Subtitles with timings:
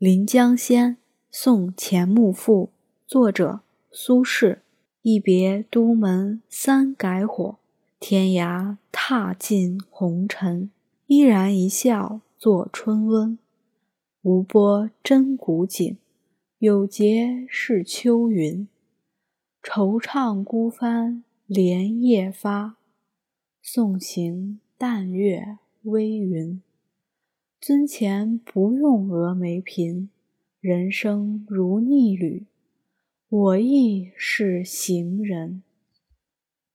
[0.04, 0.92] 《临江仙》
[1.28, 2.70] 宋·钱穆父，
[3.04, 4.60] 作者苏轼。
[5.02, 7.58] 一别都门三改火，
[7.98, 10.70] 天涯踏尽红尘。
[11.08, 13.36] 依然一笑作春温。
[14.22, 15.96] 无波真古井，
[16.58, 18.68] 有节是秋云。
[19.60, 22.76] 惆怅孤帆连夜发，
[23.60, 26.62] 送行淡月微云。
[27.68, 30.08] 尊前不用峨眉颦，
[30.58, 32.46] 人生如逆旅，
[33.28, 35.62] 我亦是行人。